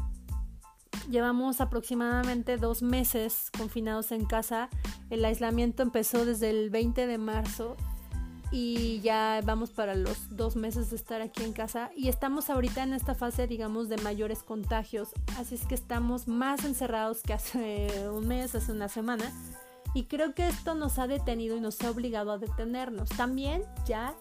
Llevamos 1.10 1.62
aproximadamente 1.62 2.58
dos 2.58 2.82
meses 2.82 3.52
confinados 3.58 4.12
en 4.12 4.26
casa. 4.26 4.70
El 5.10 5.26
aislamiento 5.26 5.84
empezó 5.84 6.26
desde 6.26 6.50
el 6.50 6.70
20 6.70 7.08
de 7.08 7.18
marzo 7.18 7.76
y 8.52 9.02
ya 9.02 9.42
vamos 9.44 9.72
para 9.72 9.96
los 9.96 10.36
dos 10.38 10.56
meses 10.56 10.92
de 10.92 10.96
estar 10.96 11.22
aquí 11.22 11.44
en 11.44 11.54
casa. 11.54 11.92
Y 11.96 12.08
estamos 12.08 12.50
ahorita 12.50 12.84
en 12.84 12.94
esta 12.94 13.16
fase 13.16 13.48
digamos 13.48 13.90
de 13.90 13.98
mayores 13.98 14.44
contagios. 14.44 15.10
Así 15.38 15.56
es 15.56 15.66
que 15.66 15.76
estamos 15.76 16.28
más 16.28 16.64
encerrados 16.64 17.22
que 17.24 17.34
hace 17.34 18.10
un 18.14 18.28
mes 18.28 18.56
hace 18.56 18.72
una 18.72 18.88
semana. 18.88 19.32
Y 19.96 20.06
creo 20.06 20.34
que 20.34 20.48
esto 20.48 20.74
nos 20.74 20.98
ha 21.00 21.08
detenido 21.08 21.58
y 21.58 21.62
nos 21.62 21.82
ha 21.82 21.92
obligado 21.92 22.32
a 22.32 22.38
detenernos. 22.38 23.10
También 23.10 23.64
ya 23.86 24.16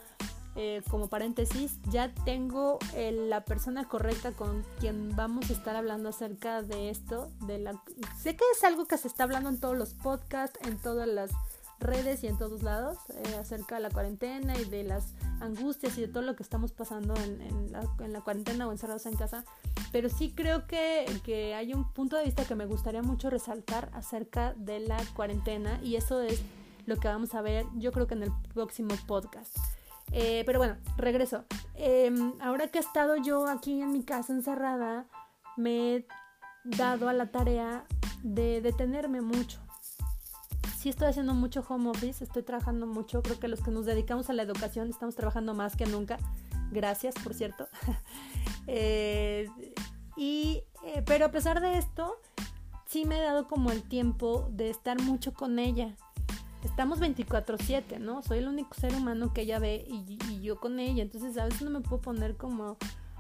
eh, 0.57 0.83
como 0.91 1.09
paréntesis 1.09 1.79
ya 1.91 2.13
tengo 2.25 2.79
la 2.95 3.45
persona 3.45 3.89
correcta 3.89 4.33
con 4.33 4.65
quien 4.81 5.15
vamos 5.17 5.49
a 5.51 5.53
estar 5.55 5.77
hablando 5.77 6.11
acerca 6.11 6.63
de 6.63 6.91
esto 6.91 7.31
sé 8.19 8.37
que 8.37 8.45
es 8.55 8.65
algo 8.65 8.87
que 8.87 8.99
se 8.99 9.09
está 9.09 9.25
hablando 9.25 9.49
en 9.49 9.59
todos 9.59 9.77
los 9.77 9.95
podcasts 9.95 10.59
en 10.67 10.79
todas 10.79 11.09
las 11.09 11.31
redes 11.83 12.23
y 12.25 12.29
en 12.29 12.39
todos 12.39 12.63
lados 12.63 12.99
eh, 13.11 13.35
acerca 13.37 13.75
de 13.75 13.83
la 13.83 13.91
cuarentena 13.91 14.59
y 14.59 14.65
de 14.65 14.85
las 14.85 15.15
angustias 15.41 15.99
y 15.99 16.03
de 16.03 16.09
todo 16.09 16.23
lo 16.23 16.37
que 16.37 16.43
estamos 16.43 16.73
pasando 16.73 17.15
en, 17.17 17.73
la, 17.73 18.21
cuarentena 18.21 18.67
o 18.67 18.73
encerrados 18.73 19.07
en 19.07 19.17
casa. 19.17 19.45
Pero 19.91 20.09
sí 20.09 20.33
creo 20.35 20.67
que, 20.67 21.05
que, 21.25 21.55
hay 21.55 21.75
un 21.75 21.93
punto 21.93 22.17
de 22.17 22.25
vista 22.25 22.45
que 22.45 22.55
me 22.55 22.67
gustaría 22.67 23.03
mucho 23.03 23.29
resaltar 23.29 23.91
acerca 23.93 24.55
de 24.55 24.81
la 24.81 24.99
cuarentena 25.15 25.81
y 25.83 25.97
eso 25.97 26.23
es 26.23 26.41
lo 26.87 26.97
que 26.97 27.09
vamos 27.09 27.35
a 27.35 27.43
ver 27.43 27.67
yo 27.77 27.93
creo 27.93 28.07
que 28.07 28.15
en 28.15 28.23
el 28.23 28.33
próximo 28.55 28.95
podcast. 29.07 29.57
Eh, 30.13 30.43
pero 30.47 30.59
bueno, 30.59 30.77
regreso. 30.97 31.45
Em, 31.75 32.35
ahora 32.41 32.69
que 32.69 32.79
he 32.79 32.83
estado 32.83 33.17
yo 33.17 33.49
aquí 33.49 33.81
en 33.81 33.93
mi 33.93 34.05
casa 34.05 34.33
encerrada, 34.33 35.07
me 35.57 35.97
he 35.97 36.07
dado 36.65 37.09
a 37.09 37.13
la 37.13 37.31
tarea 37.31 37.85
de 38.23 38.61
detenerme 38.61 39.21
mucho 39.21 39.61
sí 40.83 40.89
estoy 40.89 41.07
haciendo 41.07 41.33
mucho 41.33 41.65
home 41.69 41.91
office, 41.91 42.25
estoy 42.25 42.43
trabajando 42.43 42.89
mucho, 42.89 43.23
creo 43.23 43.39
que 43.39 43.47
los 43.47 43.61
que 43.61 43.71
nos 43.71 43.87
dedicamos 43.87 44.29
a 44.31 44.33
la 44.33 44.43
educación 44.43 44.91
estamos 44.91 45.15
trabajando 45.15 45.55
más 45.55 45.77
que 45.77 45.87
nunca. 45.87 46.19
Gracias, 46.73 47.15
por 47.23 47.35
cierto. 47.35 47.69
Eh, 48.69 49.49
y, 50.17 50.63
eh, 50.85 51.03
pero 51.05 51.27
a 51.27 51.33
pesar 51.33 51.61
de 51.61 51.79
esto, 51.79 52.21
sí 52.87 53.05
me 53.05 53.19
he 53.19 53.21
dado 53.21 53.49
como 53.49 53.73
el 53.73 53.83
tiempo 53.83 54.49
de 54.53 54.71
estar 54.71 55.03
mucho 55.03 55.35
con 55.35 55.59
ella. 55.59 55.97
Estamos 56.63 57.01
24/7, 57.01 57.99
¿no? 57.99 58.23
Soy 58.23 58.39
el 58.39 58.49
único 58.49 58.75
ser 58.75 58.95
humano 58.95 59.33
que 59.33 59.43
ella 59.43 59.59
ve 59.59 59.85
y, 59.89 60.41
yo 60.41 60.59
con 60.59 60.79
ella. 60.79 61.03
Entonces 61.03 61.37
a 61.39 61.45
veces 61.45 61.63
no 61.63 61.71
me 61.71 61.81
puedo 61.81 62.01
poner 62.01 62.37
como 62.37 62.77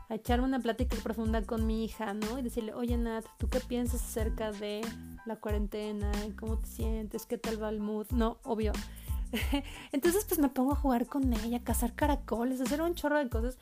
a 0.09 0.15
echarme 0.15 0.47
una 0.47 0.61
plática 0.61 0.97
profunda 1.03 1.43
con 1.43 1.67
mi 1.67 1.85
hija, 1.85 2.15
¿no? 2.15 2.39
Y 2.39 2.43
decirle, 2.43 2.75
oye 2.75 2.97
Nat, 2.97 3.25
¿tú 3.39 3.49
qué 3.49 3.61
piensas 3.61 4.03
acerca 4.03 4.53
de 4.53 4.83
la 5.27 5.37
cuarentena, 5.37 6.11
cómo 6.39 6.59
te 6.59 6.67
sientes, 6.67 7.27
qué 7.27 7.39
tal 7.39 7.63
va 7.63 7.69
el 7.69 7.81
mood. 7.81 8.07
No, 8.11 8.39
obvio. 8.45 8.73
Entonces 9.93 10.25
pues 10.25 10.41
me 10.41 10.49
pongo 10.49 10.73
a 10.73 10.77
jugar 10.77 11.07
con 11.07 11.33
ella, 11.33 11.59
a 11.59 11.65
cazar 11.65 11.95
caracoles, 11.95 12.61
a 12.61 12.65
hacer 12.65 12.83
un 12.83 12.95
chorro 12.95 13.19
de 13.19 13.29
cosas 13.29 13.59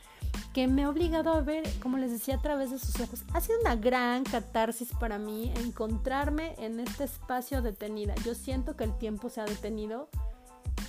que 0.53 0.67
me 0.67 0.85
ha 0.85 0.89
obligado 0.89 1.33
a 1.33 1.41
ver, 1.41 1.65
como 1.81 1.99
les 1.99 2.11
decía, 2.11 2.37
a 2.37 2.43
través 2.43 2.71
de 2.71 2.79
sus 2.79 2.99
ojos. 3.01 3.25
Ha 3.33 3.41
sido 3.41 3.61
una 3.61 3.77
gran 3.77 4.25
catarsis 4.25 4.91
para 4.99 5.19
mí 5.19 5.53
encontrarme 5.57 6.55
en 6.59 6.81
este 6.81 7.05
espacio 7.05 7.63
detenida. 7.63 8.15
Yo 8.25 8.35
siento 8.35 8.77
que 8.77 8.85
el 8.85 8.97
tiempo 8.99 9.29
se 9.29 9.41
ha 9.41 9.45
detenido 9.45 10.09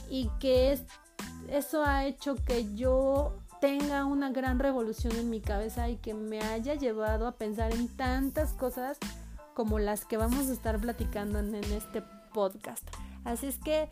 y 0.10 0.30
que 0.40 0.72
es, 0.72 0.84
eso 1.50 1.84
ha 1.86 2.06
hecho 2.06 2.36
que 2.36 2.74
yo 2.76 3.38
tenga 3.62 4.06
una 4.06 4.32
gran 4.32 4.58
revolución 4.58 5.16
en 5.16 5.30
mi 5.30 5.40
cabeza 5.40 5.88
y 5.88 5.98
que 5.98 6.16
me 6.16 6.42
haya 6.42 6.74
llevado 6.74 7.28
a 7.28 7.34
pensar 7.34 7.72
en 7.74 7.88
tantas 7.96 8.54
cosas 8.54 8.98
como 9.54 9.78
las 9.78 10.04
que 10.04 10.18
vamos 10.18 10.50
a 10.50 10.54
estar 10.54 10.80
platicando 10.80 11.40
en, 11.40 11.54
este 11.56 12.02
podcast. 12.34 12.84
Así 13.24 13.46
es 13.46 13.60
que, 13.60 13.90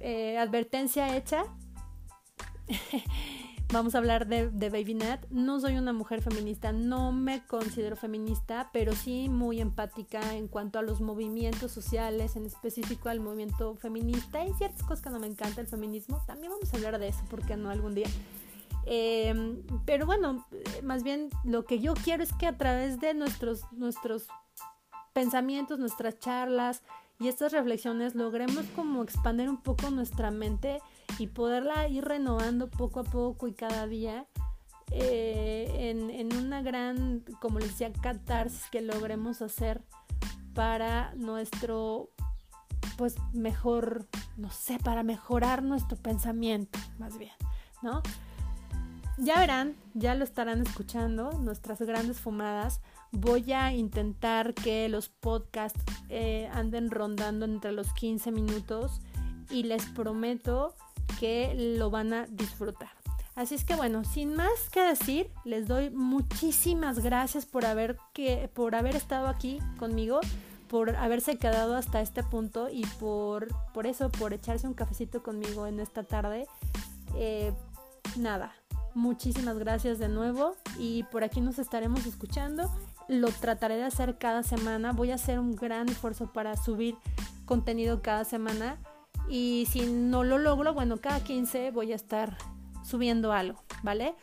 eh, 0.00 0.38
advertencia 0.38 1.16
hecha. 1.16 1.44
vamos 3.72 3.94
a 3.94 3.98
hablar 3.98 4.26
de, 4.26 4.70
Baby 4.70 4.94
Nat. 4.94 5.24
No 5.30 5.60
soy 5.60 5.76
una 5.76 5.92
mujer 5.92 6.22
feminista, 6.22 6.72
no 6.72 7.12
me 7.12 7.44
considero 7.46 7.96
feminista, 7.96 8.70
pero 8.72 8.92
sí 8.92 9.28
muy 9.28 9.60
empática 9.60 10.34
en 10.34 10.48
cuanto 10.48 10.78
a 10.78 10.82
los 10.82 11.00
movimientos 11.00 11.72
sociales, 11.72 12.36
en 12.36 12.46
específico 12.46 13.08
al 13.08 13.20
movimiento 13.20 13.76
feminista 13.76 14.44
y 14.44 14.52
ciertas 14.54 14.82
cosas 14.82 15.02
que 15.02 15.10
no 15.10 15.18
me 15.18 15.26
encanta 15.26 15.60
el 15.60 15.66
feminismo. 15.66 16.22
También 16.26 16.52
vamos 16.52 16.72
a 16.72 16.76
hablar 16.76 16.98
de 16.98 17.08
eso, 17.08 17.22
porque 17.30 17.56
no 17.56 17.70
algún 17.70 17.94
día? 17.94 18.08
Em, 18.86 19.62
pero 19.84 20.06
bueno, 20.06 20.46
más 20.82 21.02
bien 21.02 21.30
lo 21.44 21.64
que 21.64 21.80
yo 21.80 21.94
quiero 21.94 22.22
es 22.22 22.32
que 22.32 22.46
a 22.46 22.56
través 22.56 23.00
de 23.00 23.14
nuestros, 23.14 23.62
nuestros 23.72 24.28
pensamientos, 25.12 25.80
nuestras 25.80 26.18
charlas 26.20 26.82
y 27.18 27.28
estas 27.28 27.52
reflexiones 27.52 28.14
logremos 28.14 28.64
como 28.74 29.02
expandir 29.02 29.48
un 29.48 29.62
poco 29.62 29.90
nuestra 29.90 30.30
mente 30.30 30.80
y 31.18 31.28
poderla 31.28 31.88
ir 31.88 32.04
renovando 32.04 32.68
poco 32.68 33.00
a 33.00 33.04
poco 33.04 33.48
y 33.48 33.54
cada 33.54 33.86
día 33.86 34.26
eh, 34.92 35.90
en, 35.90 36.36
una 36.36 36.62
gran, 36.62 37.24
como 37.40 37.58
les 37.58 37.70
decía, 37.70 37.92
catarsis 37.92 38.68
que 38.70 38.82
logremos 38.82 39.42
hacer 39.42 39.82
para 40.54 41.12
nuestro, 41.16 42.10
pues 42.96 43.16
mejor, 43.32 44.06
no 44.36 44.50
sé, 44.50 44.78
para 44.78 45.02
mejorar 45.02 45.62
nuestro 45.62 45.96
pensamiento, 45.96 46.78
más 46.98 47.18
bien, 47.18 47.32
¿no? 47.82 48.02
Ya 49.18 49.38
verán, 49.38 49.76
ya 49.94 50.14
lo 50.14 50.24
estarán 50.24 50.62
escuchando, 50.62 51.32
nuestras 51.32 51.80
grandes 51.80 52.20
fumadas 52.20 52.80
Voy 53.12 53.52
a 53.52 53.72
intentar 53.72 54.52
que 54.52 54.88
los 54.88 55.08
podcasts 55.08 55.80
eh, 56.08 56.50
anden 56.52 56.90
rondando 56.90 57.44
entre 57.44 57.72
los 57.72 57.92
15 57.94 58.30
minutos 58.32 59.00
y 59.50 59.62
les 59.62 59.86
prometo 59.86 60.74
que 61.20 61.54
lo 61.78 61.90
van 61.90 62.12
a 62.12 62.26
disfrutar. 62.26 62.90
Así 63.34 63.54
es 63.54 63.64
que 63.64 63.76
bueno, 63.76 64.04
sin 64.04 64.34
más 64.34 64.68
que 64.70 64.80
decir, 64.80 65.30
les 65.44 65.68
doy 65.68 65.90
muchísimas 65.90 66.98
gracias 66.98 67.46
por 67.46 67.64
haber, 67.64 67.96
que, 68.12 68.50
por 68.52 68.74
haber 68.74 68.96
estado 68.96 69.28
aquí 69.28 69.60
conmigo, 69.78 70.20
por 70.68 70.96
haberse 70.96 71.38
quedado 71.38 71.76
hasta 71.76 72.00
este 72.00 72.22
punto 72.22 72.68
y 72.70 72.84
por, 72.98 73.48
por 73.72 73.86
eso, 73.86 74.10
por 74.10 74.32
echarse 74.32 74.66
un 74.66 74.74
cafecito 74.74 75.22
conmigo 75.22 75.66
en 75.66 75.80
esta 75.80 76.02
tarde. 76.02 76.46
Eh, 77.14 77.52
nada, 78.16 78.54
muchísimas 78.96 79.58
gracias 79.58 79.98
de 79.98 80.08
nuevo 80.08 80.56
y 80.78 81.04
por 81.04 81.22
aquí 81.22 81.40
nos 81.40 81.58
estaremos 81.60 82.06
escuchando 82.06 82.68
lo 83.08 83.28
trataré 83.28 83.76
de 83.76 83.84
hacer 83.84 84.18
cada 84.18 84.42
semana. 84.42 84.92
Voy 84.92 85.10
a 85.10 85.14
hacer 85.14 85.38
un 85.38 85.54
gran 85.54 85.88
esfuerzo 85.88 86.32
para 86.32 86.56
subir 86.56 86.96
contenido 87.44 88.02
cada 88.02 88.24
semana. 88.24 88.78
Y 89.28 89.66
si 89.70 89.86
no 89.86 90.24
lo 90.24 90.38
logro, 90.38 90.74
bueno, 90.74 90.98
cada 90.98 91.22
15 91.22 91.70
voy 91.70 91.92
a 91.92 91.96
estar 91.96 92.36
subiendo 92.84 93.32
algo, 93.32 93.62
¿vale? 93.82 94.14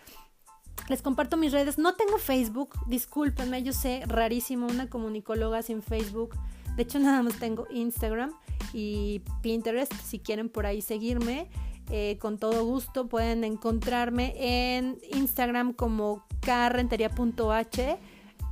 Les 0.90 1.02
comparto 1.02 1.38
mis 1.38 1.52
redes. 1.52 1.78
No 1.78 1.96
tengo 1.96 2.18
Facebook, 2.18 2.78
discúlpenme, 2.88 3.64
yo 3.64 3.74
sé, 3.74 4.04
rarísimo, 4.06 4.68
una 4.68 4.90
comunicóloga 4.90 5.62
sin 5.62 5.82
Facebook. 5.82 6.36
De 6.76 6.84
hecho, 6.84 7.00
nada 7.00 7.22
más 7.22 7.38
tengo 7.40 7.68
Instagram 7.70 8.34
y 8.74 9.22
Pinterest. 9.42 9.94
Si 9.94 10.20
quieren 10.20 10.50
por 10.50 10.66
ahí 10.66 10.82
seguirme, 10.82 11.50
eh, 11.90 12.18
con 12.20 12.38
todo 12.38 12.66
gusto 12.66 13.08
pueden 13.08 13.44
encontrarme 13.44 14.34
en 14.38 15.00
Instagram 15.14 15.74
como 15.74 16.26
carrentería.h 16.42 18.00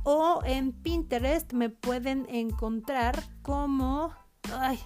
o 0.04 0.40
en 0.44 0.72
Pinterest 0.72 1.52
me 1.52 1.70
pueden 1.70 2.26
encontrar 2.28 3.22
como... 3.42 4.14
Ay, 4.52 4.78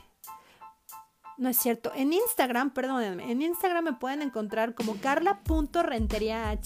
no 1.38 1.48
es 1.48 1.58
cierto. 1.58 1.92
En 1.94 2.12
Instagram, 2.12 2.72
perdónenme, 2.72 3.30
en 3.30 3.42
Instagram 3.42 3.84
me 3.84 3.92
pueden 3.94 4.22
encontrar 4.22 4.74
como 4.74 4.96
carla.renteriah 4.96 6.58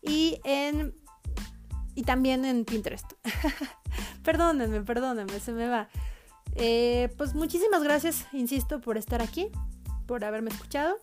y 0.00 0.40
en 0.44 0.94
y 1.94 2.02
también 2.02 2.44
en 2.44 2.64
Pinterest. 2.64 3.12
perdónenme, 4.24 4.80
perdónenme, 4.82 5.38
se 5.40 5.52
me 5.52 5.68
va. 5.68 5.88
Eh, 6.54 7.12
pues 7.16 7.34
muchísimas 7.34 7.82
gracias, 7.82 8.26
insisto, 8.32 8.80
por 8.80 8.98
estar 8.98 9.22
aquí, 9.22 9.48
por 10.12 10.26
haberme 10.26 10.50
escuchado. 10.50 10.96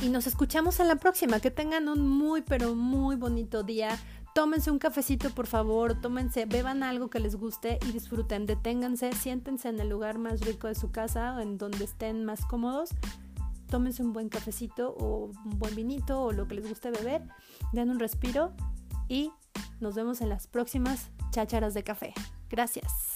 Y 0.00 0.08
nos 0.08 0.28
escuchamos 0.28 0.78
en 0.78 0.86
la 0.86 0.94
próxima. 0.94 1.40
Que 1.40 1.50
tengan 1.50 1.88
un 1.88 2.06
muy, 2.06 2.42
pero 2.42 2.76
muy 2.76 3.16
bonito 3.16 3.64
día. 3.64 3.98
Tómense 4.36 4.70
un 4.70 4.78
cafecito, 4.78 5.30
por 5.30 5.48
favor. 5.48 6.00
Tómense, 6.00 6.46
beban 6.46 6.84
algo 6.84 7.10
que 7.10 7.18
les 7.18 7.34
guste 7.34 7.80
y 7.88 7.90
disfruten. 7.90 8.46
Deténganse, 8.46 9.12
siéntense 9.14 9.68
en 9.68 9.80
el 9.80 9.88
lugar 9.88 10.18
más 10.18 10.42
rico 10.42 10.68
de 10.68 10.76
su 10.76 10.92
casa 10.92 11.34
o 11.34 11.40
en 11.40 11.58
donde 11.58 11.82
estén 11.82 12.24
más 12.24 12.46
cómodos 12.46 12.90
tómense 13.66 14.02
un 14.02 14.12
buen 14.12 14.28
cafecito 14.28 14.96
o 14.98 15.30
un 15.44 15.58
buen 15.60 15.76
vinito 15.76 16.22
o 16.22 16.32
lo 16.32 16.48
que 16.48 16.56
les 16.56 16.68
guste 16.68 16.90
beber, 16.90 17.22
den 17.72 17.90
un 17.90 18.00
respiro 18.00 18.52
y 19.06 19.30
nos 19.78 19.94
vemos 19.94 20.20
en 20.22 20.28
las 20.28 20.48
próximas 20.48 21.10
chácharas 21.30 21.72
de 21.72 21.84
café. 21.84 22.12
Gracias. 22.48 23.09